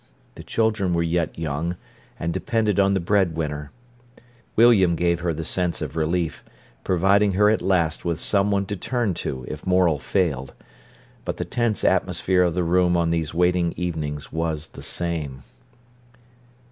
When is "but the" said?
11.23-11.45